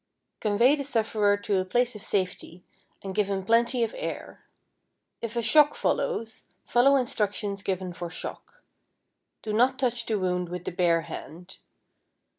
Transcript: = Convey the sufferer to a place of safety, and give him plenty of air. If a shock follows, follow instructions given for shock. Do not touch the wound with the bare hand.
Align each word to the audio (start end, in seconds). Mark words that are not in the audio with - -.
= 0.23 0.39
Convey 0.45 0.75
the 0.75 0.83
sufferer 0.83 1.37
to 1.37 1.59
a 1.59 1.63
place 1.63 1.93
of 1.95 2.01
safety, 2.01 2.63
and 3.03 3.13
give 3.13 3.27
him 3.29 3.45
plenty 3.45 3.83
of 3.83 3.93
air. 3.95 4.43
If 5.21 5.35
a 5.35 5.43
shock 5.43 5.75
follows, 5.75 6.45
follow 6.65 6.95
instructions 6.95 7.61
given 7.61 7.93
for 7.93 8.09
shock. 8.09 8.63
Do 9.43 9.53
not 9.53 9.77
touch 9.77 10.07
the 10.07 10.17
wound 10.17 10.49
with 10.49 10.63
the 10.65 10.71
bare 10.71 11.01
hand. 11.01 11.57